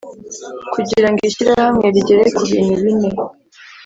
[0.73, 3.09] Kugira ngo ishyirahamwe rigere kubintu bine